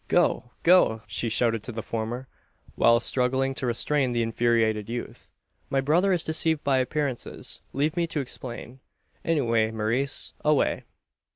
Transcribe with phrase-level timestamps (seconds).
[0.07, 2.27] "Go, go!" she shouted to the former,
[2.73, 5.31] while struggling to restrain the infuriated youth.
[5.69, 7.61] "My brother is deceived by appearances.
[7.71, 8.79] Leave me to explain.
[9.23, 10.33] Away, Maurice!
[10.43, 10.85] away!"